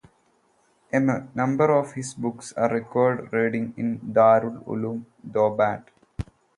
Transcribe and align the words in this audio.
A 0.91 0.99
number 0.99 1.69
of 1.77 1.93
his 1.93 2.15
books 2.15 2.53
are 2.53 2.69
required 2.69 3.31
readings 3.31 3.75
in 3.77 3.99
Darul 3.99 4.63
Uloom 4.65 5.05
Deoband. 5.29 5.83